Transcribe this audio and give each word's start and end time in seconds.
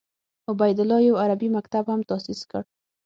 عبیدالله 0.51 0.97
یو 1.07 1.15
عربي 1.23 1.47
مکتب 1.57 1.83
هم 1.91 2.01
تاسیس 2.09 2.39
کړ. 2.49 2.63